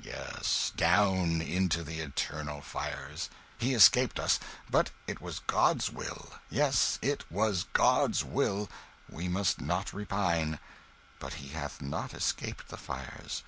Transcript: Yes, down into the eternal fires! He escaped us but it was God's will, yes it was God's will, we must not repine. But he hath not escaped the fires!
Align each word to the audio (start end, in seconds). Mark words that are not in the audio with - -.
Yes, 0.00 0.70
down 0.76 1.42
into 1.42 1.82
the 1.82 1.98
eternal 1.98 2.60
fires! 2.60 3.28
He 3.58 3.74
escaped 3.74 4.20
us 4.20 4.38
but 4.70 4.92
it 5.08 5.20
was 5.20 5.40
God's 5.48 5.90
will, 5.90 6.34
yes 6.48 7.00
it 7.02 7.24
was 7.32 7.64
God's 7.72 8.22
will, 8.22 8.68
we 9.08 9.26
must 9.26 9.60
not 9.60 9.92
repine. 9.92 10.60
But 11.18 11.32
he 11.42 11.48
hath 11.48 11.82
not 11.82 12.14
escaped 12.14 12.68
the 12.68 12.76
fires! 12.76 13.42